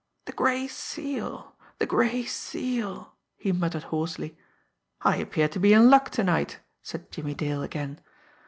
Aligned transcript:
"The 0.25 0.31
Gray 0.31 0.67
Seal! 0.67 1.53
The 1.77 1.85
Gray 1.85 2.25
Seal!" 2.25 3.13
he 3.37 3.51
muttered 3.51 3.83
hoarsely. 3.93 4.35
"I 5.01 5.17
appear 5.17 5.47
to 5.49 5.59
be 5.59 5.73
in 5.73 5.91
luck 5.91 6.09
to 6.13 6.23
night!" 6.23 6.57
said 6.81 7.11
Jimmie 7.11 7.35
Dale 7.35 7.61
again. 7.61 8.01